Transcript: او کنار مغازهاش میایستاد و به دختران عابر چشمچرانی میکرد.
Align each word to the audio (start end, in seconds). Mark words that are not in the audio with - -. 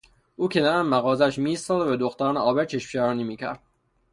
او 0.35 0.49
کنار 0.49 0.83
مغازهاش 0.83 1.37
میایستاد 1.37 1.87
و 1.87 1.89
به 1.89 1.97
دختران 1.97 2.37
عابر 2.37 2.65
چشمچرانی 2.65 3.23
میکرد. 3.23 3.59